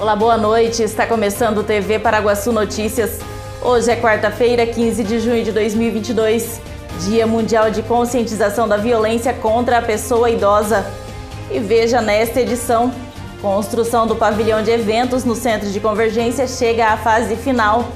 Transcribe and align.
Olá, 0.00 0.16
boa 0.16 0.38
noite. 0.38 0.82
Está 0.82 1.06
começando 1.06 1.58
o 1.58 1.62
TV 1.62 1.98
Paraguaçu 1.98 2.50
Notícias. 2.52 3.18
Hoje 3.60 3.90
é 3.90 3.96
quarta-feira, 3.96 4.64
15 4.64 5.04
de 5.04 5.20
junho 5.20 5.44
de 5.44 5.52
2022, 5.52 6.58
Dia 7.00 7.26
Mundial 7.26 7.70
de 7.70 7.82
Conscientização 7.82 8.66
da 8.66 8.78
Violência 8.78 9.34
contra 9.34 9.76
a 9.76 9.82
Pessoa 9.82 10.30
Idosa. 10.30 10.90
E 11.50 11.58
veja 11.58 12.00
nesta 12.00 12.40
edição: 12.40 12.90
construção 13.42 14.06
do 14.06 14.16
pavilhão 14.16 14.62
de 14.62 14.70
eventos 14.70 15.22
no 15.22 15.34
Centro 15.34 15.68
de 15.68 15.78
Convergência 15.78 16.48
chega 16.48 16.86
à 16.86 16.96
fase 16.96 17.36
final. 17.36 17.86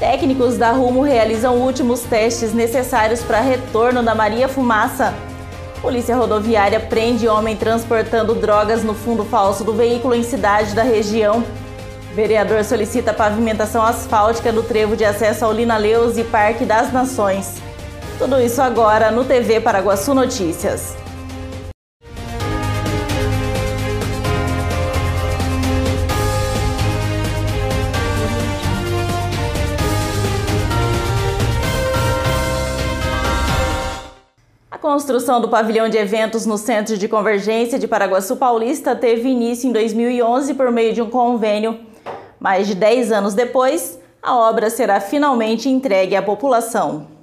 Técnicos 0.00 0.58
da 0.58 0.72
Rumo 0.72 1.02
realizam 1.02 1.58
últimos 1.58 2.00
testes 2.00 2.52
necessários 2.52 3.22
para 3.22 3.38
retorno 3.38 4.02
da 4.02 4.16
Maria 4.16 4.48
Fumaça. 4.48 5.14
Polícia 5.80 6.16
Rodoviária 6.16 6.80
prende 6.80 7.28
homem 7.28 7.56
transportando 7.56 8.34
drogas 8.34 8.82
no 8.82 8.94
fundo 8.94 9.24
falso 9.24 9.62
do 9.62 9.72
veículo 9.72 10.14
em 10.14 10.22
cidade 10.22 10.74
da 10.74 10.82
região. 10.82 11.44
Vereador 12.14 12.64
solicita 12.64 13.12
pavimentação 13.12 13.82
asfáltica 13.82 14.50
do 14.52 14.62
trevo 14.62 14.96
de 14.96 15.04
acesso 15.04 15.44
ao 15.44 15.52
Lina 15.52 15.76
Leus 15.76 16.16
e 16.16 16.24
Parque 16.24 16.64
das 16.64 16.92
Nações. 16.92 17.62
Tudo 18.18 18.40
isso 18.40 18.62
agora 18.62 19.10
no 19.10 19.24
TV 19.24 19.60
Paraguaçu 19.60 20.14
Notícias. 20.14 20.96
Construção 34.86 35.40
do 35.40 35.48
pavilhão 35.48 35.88
de 35.88 35.98
eventos 35.98 36.46
no 36.46 36.56
Centro 36.56 36.96
de 36.96 37.08
Convergência 37.08 37.76
de 37.76 37.88
Paraguaçu 37.88 38.36
Paulista 38.36 38.94
teve 38.94 39.28
início 39.28 39.68
em 39.68 39.72
2011 39.72 40.54
por 40.54 40.70
meio 40.70 40.92
de 40.92 41.02
um 41.02 41.10
convênio. 41.10 41.80
Mais 42.38 42.68
de 42.68 42.74
10 42.76 43.10
anos 43.10 43.34
depois, 43.34 43.98
a 44.22 44.36
obra 44.36 44.70
será 44.70 45.00
finalmente 45.00 45.68
entregue 45.68 46.14
à 46.14 46.22
população. 46.22 47.15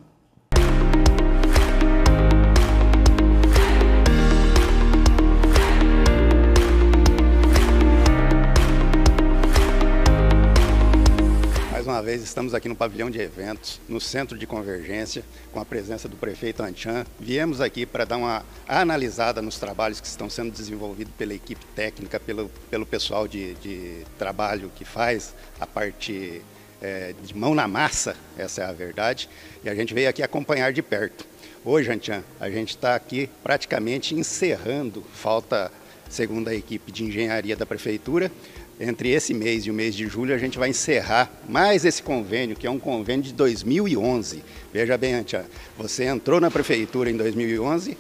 Vez 12.04 12.22
estamos 12.22 12.54
aqui 12.54 12.68
no 12.68 12.76
pavilhão 12.76 13.10
de 13.10 13.20
eventos, 13.20 13.80
no 13.88 14.00
centro 14.00 14.38
de 14.38 14.46
convergência, 14.46 15.24
com 15.52 15.60
a 15.60 15.66
presença 15.66 16.08
do 16.08 16.18
prefeito 16.18 16.62
Anchan. 16.62 17.06
Viemos 17.20 17.62
aqui 17.62 17.86
para 17.86 18.04
dar 18.04 18.18
uma 18.18 18.46
analisada 18.68 19.42
nos 19.42 19.58
trabalhos 19.58 20.02
que 20.02 20.08
estão 20.08 20.30
sendo 20.30 20.52
desenvolvidos 20.52 21.14
pela 21.18 21.34
equipe 21.34 21.66
técnica, 21.76 22.20
pelo, 22.20 22.50
pelo 22.70 22.86
pessoal 22.86 23.28
de, 23.28 23.54
de 23.56 24.06
trabalho 24.20 24.70
que 24.76 24.84
faz 24.84 25.34
a 25.60 25.66
parte 25.66 26.42
é, 26.82 27.16
de 27.24 27.36
mão 27.36 27.56
na 27.56 27.68
massa, 27.68 28.16
essa 28.38 28.62
é 28.62 28.66
a 28.66 28.74
verdade, 28.74 29.30
e 29.64 29.70
a 29.70 29.74
gente 29.74 29.94
veio 29.94 30.10
aqui 30.10 30.22
acompanhar 30.22 30.74
de 30.74 30.82
perto. 30.82 31.26
Hoje, 31.64 31.90
Anchan, 31.90 32.24
a 32.40 32.50
gente 32.50 32.72
está 32.72 32.94
aqui 32.94 33.30
praticamente 33.42 34.14
encerrando, 34.14 35.02
falta, 35.14 35.72
segundo 36.10 36.50
a 36.50 36.54
equipe 36.54 36.92
de 36.92 37.06
engenharia 37.06 37.56
da 37.56 37.66
prefeitura, 37.66 38.30
entre 38.80 39.10
esse 39.10 39.34
mês 39.34 39.66
e 39.66 39.72
o 39.72 39.74
mês 39.74 39.96
de 39.96 40.08
julho, 40.08 40.34
a 40.34 40.38
gente 40.38 40.58
vai 40.58 40.70
encerrar 40.70 41.32
mais 41.48 41.86
esse 41.86 42.02
convênio, 42.02 42.56
que 42.56 42.68
é 42.68 42.70
um 42.70 42.80
convênio 42.80 43.24
de 43.24 43.34
2011. 43.34 44.44
Veja 44.74 44.98
bem, 44.98 45.14
Antia, 45.14 45.46
você 45.78 46.06
entrou 46.06 46.42
na 46.42 46.50
prefeitura 46.50 47.10
em 47.10 47.18
2011, 47.18 47.98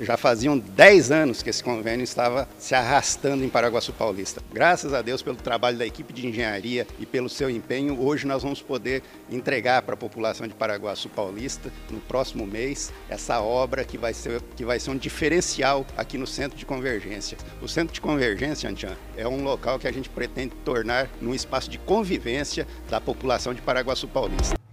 já 0.00 0.16
faziam 0.16 0.58
10 0.58 1.10
anos 1.10 1.42
que 1.42 1.50
esse 1.50 1.62
convênio 1.62 2.04
estava 2.04 2.48
se 2.58 2.74
arrastando 2.74 3.44
em 3.44 3.48
Paraguaçu 3.48 3.92
Paulista. 3.92 4.42
Graças 4.52 4.92
a 4.94 5.02
Deus 5.02 5.22
pelo 5.22 5.36
trabalho 5.36 5.78
da 5.78 5.86
equipe 5.86 6.12
de 6.12 6.26
engenharia 6.26 6.86
e 6.98 7.06
pelo 7.06 7.28
seu 7.28 7.50
empenho, 7.50 8.00
hoje 8.00 8.26
nós 8.26 8.42
vamos 8.42 8.62
poder 8.62 9.02
entregar 9.30 9.82
para 9.82 9.94
a 9.94 9.96
população 9.96 10.46
de 10.46 10.54
Paraguaçu 10.54 11.08
Paulista, 11.08 11.70
no 11.90 12.00
próximo 12.00 12.46
mês, 12.46 12.92
essa 13.08 13.40
obra 13.40 13.84
que 13.84 13.98
vai 13.98 14.14
ser, 14.14 14.40
que 14.56 14.64
vai 14.64 14.78
ser 14.78 14.90
um 14.90 14.96
diferencial 14.96 15.86
aqui 15.96 16.18
no 16.18 16.26
Centro 16.26 16.58
de 16.58 16.66
Convergência. 16.66 17.38
O 17.62 17.68
Centro 17.68 17.94
de 17.94 18.00
Convergência, 18.00 18.68
Antian, 18.68 18.96
é 19.16 19.26
um 19.26 19.42
local 19.42 19.78
que 19.78 19.88
a 19.88 19.92
gente 19.92 20.08
pretende 20.08 20.54
tornar 20.64 21.08
num 21.20 21.34
espaço 21.34 21.70
de 21.70 21.78
convivência 21.78 22.66
da 22.88 23.00
população 23.00 23.54
de 23.54 23.62
Paraguaçu 23.62 24.08
Paulista. 24.08 24.65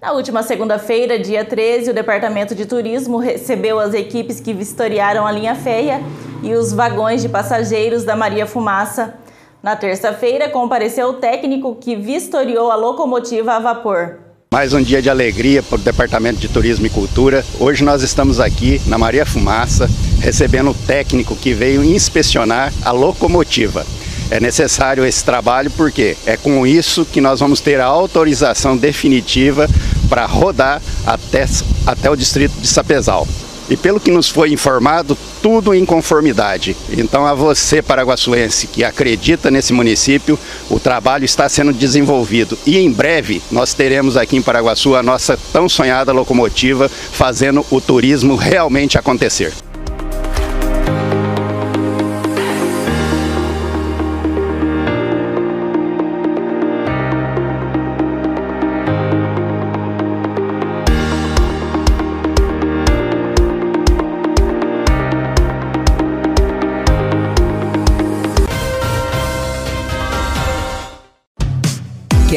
Na 0.00 0.12
última 0.12 0.44
segunda-feira, 0.44 1.18
dia 1.18 1.44
13, 1.44 1.90
o 1.90 1.94
Departamento 1.94 2.54
de 2.54 2.64
Turismo 2.64 3.18
recebeu 3.18 3.80
as 3.80 3.94
equipes 3.94 4.38
que 4.38 4.54
vistoriaram 4.54 5.26
a 5.26 5.32
linha 5.32 5.56
férrea 5.56 6.00
e 6.40 6.54
os 6.54 6.72
vagões 6.72 7.20
de 7.20 7.28
passageiros 7.28 8.04
da 8.04 8.14
Maria 8.14 8.46
Fumaça. 8.46 9.14
Na 9.60 9.74
terça-feira, 9.74 10.48
compareceu 10.48 11.08
o 11.08 11.14
técnico 11.14 11.74
que 11.74 11.96
vistoriou 11.96 12.70
a 12.70 12.76
locomotiva 12.76 13.54
a 13.54 13.58
vapor. 13.58 14.20
Mais 14.52 14.72
um 14.72 14.80
dia 14.80 15.02
de 15.02 15.10
alegria 15.10 15.64
para 15.64 15.78
o 15.78 15.82
Departamento 15.82 16.38
de 16.38 16.48
Turismo 16.48 16.86
e 16.86 16.90
Cultura. 16.90 17.44
Hoje 17.58 17.82
nós 17.82 18.00
estamos 18.00 18.38
aqui 18.38 18.80
na 18.86 18.96
Maria 18.96 19.26
Fumaça, 19.26 19.90
recebendo 20.20 20.70
o 20.70 20.74
técnico 20.74 21.34
que 21.34 21.52
veio 21.52 21.82
inspecionar 21.82 22.72
a 22.84 22.92
locomotiva. 22.92 23.84
É 24.30 24.38
necessário 24.38 25.04
esse 25.06 25.24
trabalho 25.24 25.70
porque 25.70 26.16
é 26.26 26.36
com 26.36 26.66
isso 26.66 27.04
que 27.04 27.20
nós 27.20 27.40
vamos 27.40 27.60
ter 27.60 27.80
a 27.80 27.86
autorização 27.86 28.76
definitiva 28.76 29.68
para 30.08 30.26
rodar 30.26 30.82
até, 31.06 31.46
até 31.86 32.10
o 32.10 32.16
distrito 32.16 32.52
de 32.60 32.66
Sapezal. 32.66 33.26
E 33.70 33.76
pelo 33.76 34.00
que 34.00 34.10
nos 34.10 34.28
foi 34.28 34.50
informado, 34.50 35.16
tudo 35.42 35.74
em 35.74 35.84
conformidade. 35.84 36.74
Então, 36.90 37.26
a 37.26 37.34
você, 37.34 37.82
paraguaçuense, 37.82 38.66
que 38.66 38.82
acredita 38.82 39.50
nesse 39.50 39.74
município, 39.74 40.38
o 40.70 40.80
trabalho 40.80 41.24
está 41.24 41.48
sendo 41.48 41.72
desenvolvido. 41.72 42.58
E 42.66 42.78
em 42.78 42.90
breve 42.90 43.42
nós 43.50 43.74
teremos 43.74 44.16
aqui 44.16 44.36
em 44.36 44.42
Paraguaçu 44.42 44.96
a 44.96 45.02
nossa 45.02 45.38
tão 45.52 45.68
sonhada 45.68 46.12
locomotiva 46.12 46.88
fazendo 46.88 47.64
o 47.70 47.80
turismo 47.80 48.36
realmente 48.36 48.96
acontecer. 48.96 49.52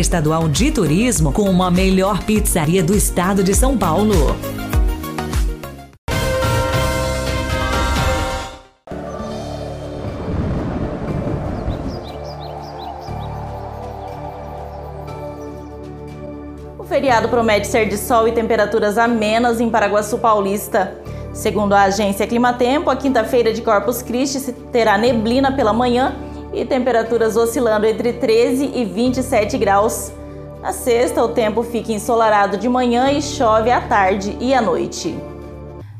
Estadual 0.00 0.48
de 0.48 0.70
Turismo 0.70 1.30
como 1.30 1.62
a 1.62 1.70
melhor 1.70 2.24
pizzaria 2.24 2.82
do 2.82 2.96
estado 2.96 3.44
de 3.44 3.54
São 3.54 3.76
Paulo. 3.76 4.34
O 16.78 16.84
feriado 16.84 17.28
promete 17.28 17.66
ser 17.66 17.86
de 17.86 17.98
sol 17.98 18.26
e 18.26 18.32
temperaturas 18.32 18.96
amenas 18.96 19.60
em 19.60 19.68
Paraguaçu 19.68 20.18
Paulista. 20.18 20.96
Segundo 21.34 21.74
a 21.74 21.82
agência 21.82 22.26
Climatempo, 22.26 22.90
a 22.90 22.96
quinta-feira 22.96 23.52
de 23.52 23.60
Corpus 23.62 24.02
Christi 24.02 24.50
terá 24.72 24.96
neblina 24.96 25.52
pela 25.52 25.72
manhã 25.72 26.29
e 26.52 26.64
temperaturas 26.64 27.36
oscilando 27.36 27.86
entre 27.86 28.12
13 28.14 28.72
e 28.74 28.84
27 28.84 29.56
graus. 29.58 30.12
Na 30.60 30.72
sexta, 30.72 31.24
o 31.24 31.28
tempo 31.28 31.62
fica 31.62 31.92
ensolarado 31.92 32.56
de 32.56 32.68
manhã 32.68 33.10
e 33.10 33.22
chove 33.22 33.70
à 33.70 33.80
tarde 33.80 34.36
e 34.40 34.52
à 34.52 34.60
noite. 34.60 35.16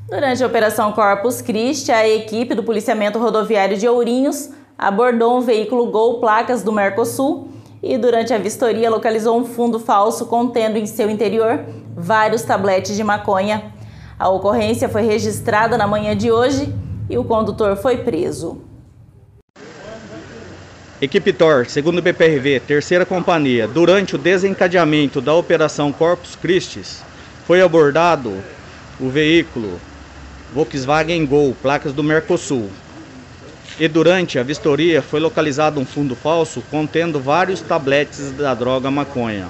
Durante 0.08 0.43
a 0.43 0.47
Operação 0.47 0.93
Corpus 0.93 1.41
Christi, 1.41 1.93
a 1.93 2.06
equipe 2.06 2.55
do 2.55 2.62
Policiamento 2.62 3.19
Rodoviário 3.19 3.79
de 3.79 3.88
Ourinhos 3.88 4.50
abordou 4.76 5.38
um 5.38 5.41
veículo 5.41 5.87
Gol 5.87 6.20
placas 6.20 6.62
do 6.62 6.73
Mercosul 6.73 7.49
e, 7.82 7.96
durante 7.96 8.35
a 8.35 8.38
vistoria, 8.38 8.91
localizou 8.91 9.38
um 9.38 9.44
fundo 9.44 9.79
falso 9.79 10.26
contendo 10.26 10.76
em 10.76 10.85
seu 10.85 11.08
interior 11.08 11.64
vários 11.96 12.43
tabletes 12.43 12.96
de 12.96 13.05
maconha. 13.05 13.73
A 14.19 14.29
ocorrência 14.29 14.88
foi 14.88 15.03
registrada 15.03 15.79
na 15.79 15.87
manhã 15.87 16.17
de 16.17 16.31
hoje 16.31 16.75
e 17.08 17.17
o 17.17 17.25
condutor 17.25 17.76
foi 17.76 17.99
preso. 17.99 18.69
Equipe 21.02 21.32
TOR, 21.32 21.64
segundo 21.64 22.00
o 22.00 22.02
BPRV, 22.02 22.61
terceira 22.61 23.06
companhia, 23.06 23.67
durante 23.67 24.17
o 24.17 24.19
desencadeamento 24.19 25.23
da 25.23 25.32
Operação 25.32 25.91
Corpus 25.91 26.37
Christi, 26.37 26.82
foi 27.47 27.62
abordado 27.62 28.37
o 29.00 29.08
veículo 29.08 29.81
Volkswagen 30.52 31.25
Gol, 31.25 31.56
placas 31.62 31.94
do 31.94 32.05
Mercosul. 32.05 32.69
E 33.79 33.88
durante 33.88 34.38
a 34.38 34.43
vistoria 34.43 35.00
foi 35.00 35.20
localizado 35.20 35.81
um 35.81 35.87
fundo 35.87 36.14
falso 36.14 36.62
contendo 36.70 37.19
vários 37.19 37.62
tabletes 37.62 38.31
da 38.32 38.53
droga 38.53 38.91
maconha. 38.91 39.49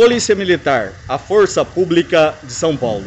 Polícia 0.00 0.34
Militar, 0.34 0.94
a 1.06 1.18
Força 1.18 1.62
Pública 1.62 2.34
de 2.42 2.54
São 2.54 2.74
Paulo. 2.74 3.04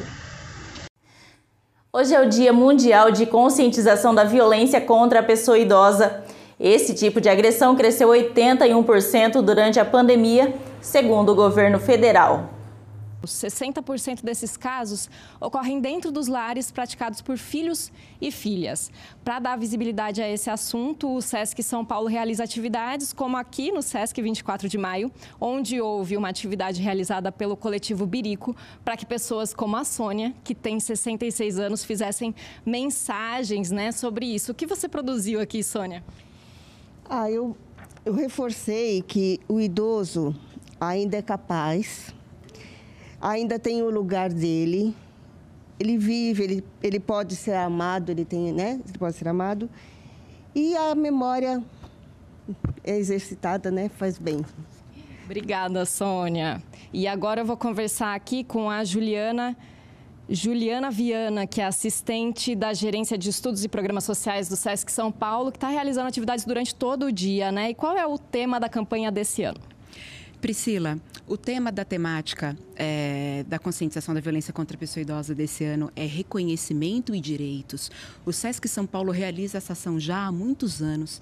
Hoje 1.92 2.14
é 2.14 2.22
o 2.22 2.30
Dia 2.30 2.54
Mundial 2.54 3.10
de 3.10 3.26
Conscientização 3.26 4.14
da 4.14 4.24
Violência 4.24 4.80
contra 4.80 5.22
a 5.22 5.24
Pessoa 5.24 5.58
Idosa. 5.58 6.24
Esse 6.60 6.94
tipo 6.94 7.20
de 7.20 7.28
agressão 7.28 7.76
cresceu 7.76 8.10
81% 8.10 9.42
durante 9.42 9.80
a 9.80 9.86
pandemia, 9.86 10.54
segundo 10.82 11.32
o 11.32 11.36
governo 11.36 11.80
federal. 11.80 12.53
60% 13.32 14.24
desses 14.24 14.58
casos 14.58 15.10
ocorrem 15.40 15.80
dentro 15.80 16.12
dos 16.12 16.28
lares 16.28 16.72
praticados 16.72 17.22
por 17.22 17.38
filhos 17.38 17.92
e 18.22 18.32
filhas. 18.32 18.92
Para 19.24 19.40
dar 19.40 19.58
visibilidade 19.58 20.22
a 20.22 20.30
esse 20.30 20.50
assunto, 20.50 21.16
o 21.16 21.22
SESC 21.22 21.62
São 21.62 21.86
Paulo 21.86 22.08
realiza 22.08 22.44
atividades, 22.44 23.14
como 23.14 23.38
aqui 23.38 23.72
no 23.72 23.82
SESC 23.82 24.22
24 24.22 24.68
de 24.68 24.78
maio, 24.78 25.12
onde 25.40 25.80
houve 25.80 26.18
uma 26.18 26.30
atividade 26.30 26.82
realizada 26.82 27.32
pelo 27.32 27.56
coletivo 27.56 28.06
Birico, 28.06 28.56
para 28.84 28.98
que 28.98 29.06
pessoas 29.06 29.54
como 29.54 29.76
a 29.76 29.84
Sônia, 29.84 30.34
que 30.44 30.56
tem 30.56 30.80
66 30.80 31.60
anos, 31.60 31.84
fizessem 31.84 32.34
mensagens 32.66 33.72
né, 33.72 33.92
sobre 33.92 34.26
isso. 34.26 34.52
O 34.52 34.56
que 34.56 34.66
você 34.66 34.88
produziu 34.88 35.40
aqui, 35.40 35.64
Sônia? 35.64 36.04
Ah, 37.10 37.30
eu, 37.30 37.56
eu 38.06 38.14
reforcei 38.14 39.02
que 39.02 39.40
o 39.48 39.60
idoso 39.60 40.36
ainda 40.80 41.18
é 41.18 41.22
capaz 41.22 42.14
ainda 43.24 43.58
tem 43.58 43.82
o 43.82 43.90
lugar 43.90 44.30
dele. 44.30 44.94
Ele 45.80 45.98
vive, 45.98 46.44
ele, 46.44 46.64
ele 46.84 47.00
pode 47.00 47.36
ser 47.36 47.54
amado, 47.54 48.12
ele 48.12 48.26
tem, 48.26 48.52
né? 48.52 48.82
Ele 48.88 48.98
pode 48.98 49.16
ser 49.16 49.28
amado. 49.28 49.70
E 50.54 50.76
a 50.76 50.94
memória 50.94 51.64
é 52.84 52.98
exercitada, 52.98 53.72
né? 53.72 53.90
Faz 53.90 54.18
bem. 54.18 54.46
Obrigada, 55.24 55.86
Sônia. 55.86 56.62
E 56.92 57.08
agora 57.08 57.42
eu 57.42 57.46
vou 57.46 57.58
conversar 57.58 58.14
aqui 58.14 58.44
com 58.44 58.70
a 58.70 58.84
Juliana 58.84 59.56
Juliana 60.30 60.90
Viana, 60.90 61.46
que 61.46 61.60
é 61.60 61.66
assistente 61.66 62.56
da 62.56 62.74
Gerência 62.74 63.18
de 63.18 63.30
Estudos 63.30 63.64
e 63.64 63.68
Programas 63.68 64.06
Sociais 64.06 64.48
do 64.48 64.56
SESC 64.56 64.90
São 64.90 65.12
Paulo, 65.12 65.52
que 65.52 65.58
está 65.58 65.68
realizando 65.68 66.08
atividades 66.08 66.46
durante 66.46 66.74
todo 66.74 67.08
o 67.08 67.12
dia, 67.12 67.52
né? 67.52 67.72
E 67.72 67.74
qual 67.74 67.98
é 67.98 68.06
o 68.06 68.18
tema 68.18 68.58
da 68.60 68.70
campanha 68.70 69.12
desse 69.12 69.44
ano? 69.44 69.60
Priscila, 70.44 71.00
o 71.26 71.38
tema 71.38 71.72
da 71.72 71.86
temática 71.86 72.54
é, 72.76 73.46
da 73.48 73.58
conscientização 73.58 74.14
da 74.14 74.20
violência 74.20 74.52
contra 74.52 74.76
a 74.76 74.78
pessoa 74.78 75.02
idosa 75.02 75.34
desse 75.34 75.64
ano 75.64 75.90
é 75.96 76.06
reconhecimento 76.06 77.16
e 77.16 77.22
direitos. 77.22 77.90
O 78.26 78.34
SESC 78.34 78.68
São 78.68 78.86
Paulo 78.86 79.10
realiza 79.10 79.58
essa 79.58 79.72
ação 79.72 79.98
já 79.98 80.26
há 80.26 80.32
muitos 80.34 80.82
anos. 80.82 81.22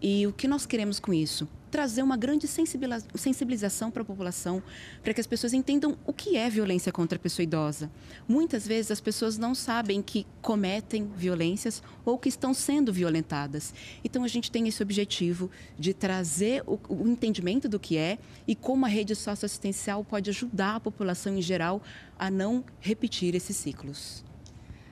E 0.00 0.26
o 0.26 0.32
que 0.32 0.48
nós 0.48 0.64
queremos 0.64 0.98
com 0.98 1.12
isso? 1.12 1.46
Trazer 1.72 2.02
uma 2.02 2.18
grande 2.18 2.46
sensibilização 2.46 3.90
para 3.90 4.02
a 4.02 4.04
população, 4.04 4.62
para 5.02 5.14
que 5.14 5.20
as 5.22 5.26
pessoas 5.26 5.54
entendam 5.54 5.96
o 6.06 6.12
que 6.12 6.36
é 6.36 6.50
violência 6.50 6.92
contra 6.92 7.16
a 7.16 7.18
pessoa 7.18 7.42
idosa. 7.42 7.90
Muitas 8.28 8.66
vezes 8.66 8.90
as 8.90 9.00
pessoas 9.00 9.38
não 9.38 9.54
sabem 9.54 10.02
que 10.02 10.26
cometem 10.42 11.10
violências 11.16 11.82
ou 12.04 12.18
que 12.18 12.28
estão 12.28 12.52
sendo 12.52 12.92
violentadas. 12.92 13.72
Então 14.04 14.22
a 14.22 14.28
gente 14.28 14.50
tem 14.50 14.68
esse 14.68 14.82
objetivo 14.82 15.50
de 15.78 15.94
trazer 15.94 16.62
o, 16.66 16.78
o 16.90 17.08
entendimento 17.08 17.70
do 17.70 17.80
que 17.80 17.96
é 17.96 18.18
e 18.46 18.54
como 18.54 18.84
a 18.84 18.88
rede 18.88 19.16
socioassistencial 19.16 20.04
pode 20.04 20.28
ajudar 20.28 20.76
a 20.76 20.80
população 20.80 21.38
em 21.38 21.40
geral 21.40 21.80
a 22.18 22.30
não 22.30 22.62
repetir 22.80 23.34
esses 23.34 23.56
ciclos. 23.56 24.22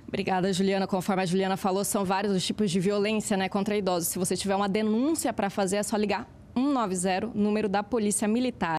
Obrigada, 0.09 0.51
Juliana. 0.51 0.87
Conforme 0.87 1.23
a 1.23 1.27
Juliana 1.27 1.59
falou, 1.59 1.85
são 1.85 2.07
vários 2.07 2.35
os 2.35 2.45
tipos 2.45 2.71
de 2.71 2.81
violência 2.81 3.37
né, 3.37 3.51
contra 3.51 3.77
idosos. 3.77 4.09
Se 4.09 4.19
você 4.19 4.35
tiver 4.35 4.57
uma 4.57 4.69
denúncia 4.69 5.31
para 5.31 5.51
fazer, 5.51 5.77
é 5.77 5.83
só 5.83 5.95
ligar 5.97 6.40
190, 6.55 7.33
número 7.35 7.69
da 7.69 7.83
Polícia 7.83 8.27
Militar. 8.29 8.79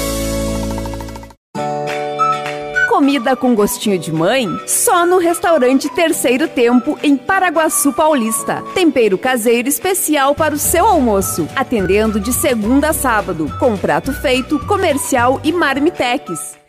Comida 3.01 3.35
com 3.35 3.55
gostinho 3.55 3.97
de 3.97 4.13
mãe? 4.13 4.47
Só 4.67 5.07
no 5.07 5.17
restaurante 5.17 5.89
Terceiro 5.89 6.47
Tempo, 6.47 6.99
em 7.01 7.17
Paraguaçu 7.17 7.91
Paulista. 7.91 8.61
Tempero 8.75 9.17
caseiro 9.17 9.67
especial 9.67 10.35
para 10.35 10.53
o 10.53 10.59
seu 10.59 10.85
almoço. 10.85 11.47
Atendendo 11.55 12.19
de 12.19 12.31
segunda 12.31 12.89
a 12.89 12.93
sábado, 12.93 13.51
com 13.57 13.75
prato 13.75 14.13
feito, 14.13 14.59
comercial 14.67 15.41
e 15.43 15.51
marmitex. 15.51 16.59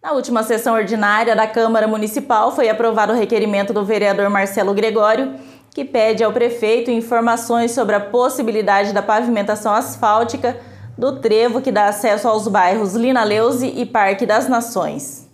Na 0.00 0.12
última 0.12 0.44
sessão 0.44 0.74
ordinária 0.76 1.34
da 1.34 1.48
Câmara 1.48 1.88
Municipal 1.88 2.54
foi 2.54 2.68
aprovado 2.68 3.12
o 3.12 3.16
requerimento 3.16 3.72
do 3.72 3.84
vereador 3.84 4.30
Marcelo 4.30 4.72
Gregório, 4.72 5.34
que 5.74 5.84
pede 5.84 6.22
ao 6.22 6.32
prefeito 6.32 6.88
informações 6.88 7.72
sobre 7.72 7.96
a 7.96 8.00
possibilidade 8.00 8.92
da 8.92 9.02
pavimentação 9.02 9.74
asfáltica 9.74 10.69
do 11.00 11.18
trevo 11.18 11.62
que 11.62 11.72
dá 11.72 11.88
acesso 11.88 12.28
aos 12.28 12.46
bairros 12.46 12.94
Lina 12.94 13.24
Leuze 13.24 13.66
e 13.66 13.86
Parque 13.86 14.26
das 14.26 14.50
Nações. 14.50 15.26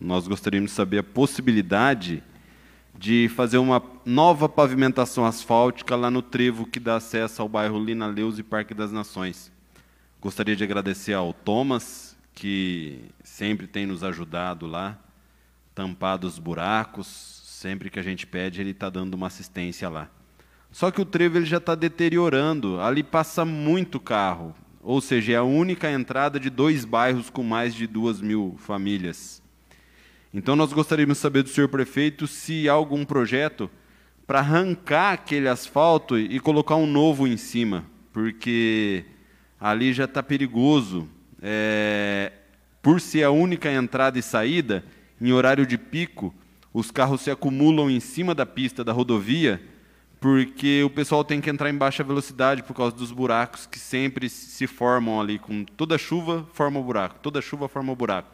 Nós 0.00 0.26
gostaríamos 0.26 0.70
de 0.70 0.76
saber 0.76 0.98
a 1.00 1.02
possibilidade 1.02 2.22
de 2.98 3.28
fazer 3.36 3.58
uma 3.58 3.82
nova 4.06 4.48
pavimentação 4.48 5.26
asfáltica 5.26 5.94
lá 5.94 6.10
no 6.10 6.22
trevo 6.22 6.64
que 6.64 6.80
dá 6.80 6.96
acesso 6.96 7.42
ao 7.42 7.48
bairro 7.50 7.78
Lina 7.78 8.06
Leuze 8.06 8.40
e 8.40 8.44
Parque 8.44 8.72
das 8.72 8.90
Nações. 8.90 9.52
Gostaria 10.22 10.56
de 10.56 10.64
agradecer 10.64 11.12
ao 11.12 11.34
Thomas, 11.34 12.16
que 12.34 13.10
sempre 13.22 13.66
tem 13.66 13.84
nos 13.84 14.02
ajudado 14.02 14.66
lá, 14.66 14.98
tampado 15.74 16.26
os 16.26 16.38
buracos, 16.38 17.42
sempre 17.44 17.90
que 17.90 17.98
a 17.98 18.02
gente 18.02 18.26
pede, 18.26 18.62
ele 18.62 18.70
está 18.70 18.88
dando 18.88 19.12
uma 19.14 19.26
assistência 19.26 19.90
lá. 19.90 20.08
Só 20.70 20.90
que 20.90 21.02
o 21.02 21.04
trevo 21.04 21.36
ele 21.36 21.44
já 21.44 21.58
está 21.58 21.74
deteriorando, 21.74 22.80
ali 22.80 23.02
passa 23.02 23.44
muito 23.44 24.00
carro, 24.00 24.54
ou 24.82 25.00
seja, 25.00 25.32
é 25.32 25.36
a 25.36 25.44
única 25.44 25.90
entrada 25.90 26.40
de 26.40 26.50
dois 26.50 26.84
bairros 26.84 27.30
com 27.30 27.44
mais 27.44 27.74
de 27.74 27.86
duas 27.86 28.20
mil 28.20 28.56
famílias. 28.58 29.40
Então, 30.34 30.56
nós 30.56 30.72
gostaríamos 30.72 31.18
de 31.18 31.22
saber 31.22 31.42
do 31.42 31.48
senhor 31.48 31.68
prefeito 31.68 32.26
se 32.26 32.68
há 32.68 32.72
algum 32.72 33.04
projeto 33.04 33.70
para 34.26 34.40
arrancar 34.40 35.12
aquele 35.12 35.48
asfalto 35.48 36.18
e 36.18 36.40
colocar 36.40 36.76
um 36.76 36.86
novo 36.86 37.28
em 37.28 37.36
cima, 37.36 37.84
porque 38.12 39.04
ali 39.60 39.92
já 39.92 40.04
está 40.04 40.22
perigoso. 40.22 41.08
É, 41.40 42.32
por 42.80 43.00
ser 43.00 43.22
a 43.22 43.30
única 43.30 43.70
entrada 43.70 44.18
e 44.18 44.22
saída, 44.22 44.84
em 45.20 45.32
horário 45.32 45.64
de 45.64 45.78
pico, 45.78 46.34
os 46.72 46.90
carros 46.90 47.20
se 47.20 47.30
acumulam 47.30 47.88
em 47.90 48.00
cima 48.00 48.34
da 48.34 48.46
pista 48.46 48.82
da 48.82 48.92
rodovia 48.92 49.60
porque 50.22 50.84
o 50.84 50.88
pessoal 50.88 51.24
tem 51.24 51.40
que 51.40 51.50
entrar 51.50 51.68
em 51.68 51.74
baixa 51.74 52.04
velocidade 52.04 52.62
por 52.62 52.74
causa 52.74 52.94
dos 52.94 53.10
buracos 53.10 53.66
que 53.66 53.76
sempre 53.76 54.28
se 54.28 54.68
formam 54.68 55.20
ali. 55.20 55.36
Com 55.36 55.64
toda 55.64 55.98
chuva 55.98 56.46
forma 56.52 56.78
o 56.78 56.82
buraco, 56.84 57.16
toda 57.20 57.42
chuva 57.42 57.66
forma 57.66 57.92
o 57.92 57.96
buraco. 57.96 58.28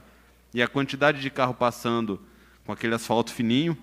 E 0.52 0.60
a 0.60 0.68
quantidade 0.68 1.18
de 1.18 1.30
carro 1.30 1.54
passando 1.54 2.20
com 2.66 2.72
aquele 2.72 2.94
asfalto 2.94 3.32
fininho, 3.32 3.74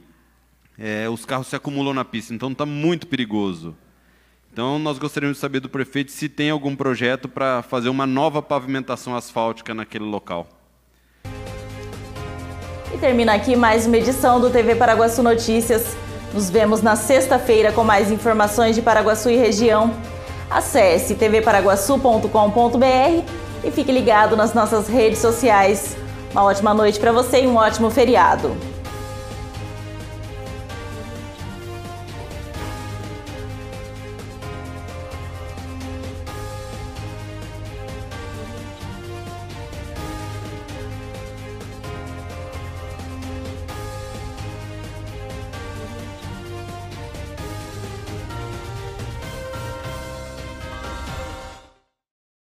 é, 0.77 1.09
os 1.09 1.25
carros 1.25 1.47
se 1.47 1.55
acumulam 1.55 1.95
na 1.95 2.05
pista. 2.05 2.31
Então 2.31 2.51
está 2.51 2.63
muito 2.63 3.07
perigoso. 3.07 3.75
Então 4.53 4.77
nós 4.77 4.99
gostaríamos 4.99 5.37
de 5.37 5.41
saber 5.41 5.59
do 5.59 5.67
prefeito 5.67 6.11
se 6.11 6.29
tem 6.29 6.51
algum 6.51 6.75
projeto 6.75 7.27
para 7.27 7.63
fazer 7.63 7.89
uma 7.89 8.05
nova 8.05 8.39
pavimentação 8.39 9.15
asfáltica 9.15 9.73
naquele 9.73 10.05
local. 10.05 10.47
E 12.93 12.97
termina 12.99 13.33
aqui 13.33 13.55
mais 13.55 13.87
uma 13.87 13.97
edição 13.97 14.39
do 14.39 14.51
TV 14.51 14.75
Paraguaçu 14.75 15.23
Notícias. 15.23 16.04
Nos 16.35 16.49
vemos 16.49 16.81
na 16.81 16.97
sexta-feira 16.97 17.71
com 17.71 17.85
mais 17.85 18.11
informações 18.11 18.75
de 18.75 18.81
Paraguaçu 18.81 19.29
e 19.29 19.37
região. 19.37 19.93
Acesse 20.51 21.15
tvparaguaçu.com.br 21.15 23.23
e 23.63 23.71
fique 23.71 23.89
ligado 23.89 24.35
nas 24.35 24.53
nossas 24.53 24.89
redes 24.89 25.19
sociais. 25.19 25.95
Uma 26.33 26.43
ótima 26.43 26.73
noite 26.73 26.99
para 26.99 27.13
você 27.13 27.43
e 27.43 27.47
um 27.47 27.55
ótimo 27.55 27.89
feriado. 27.89 28.53